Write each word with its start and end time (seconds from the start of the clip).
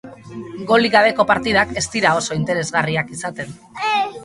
Golik 0.71 0.93
gabeko 0.95 1.25
partidak 1.33 1.77
ez 1.83 1.85
dira 1.97 2.15
oso 2.23 2.39
interesgarriak 2.41 3.15
izaten. 3.19 3.57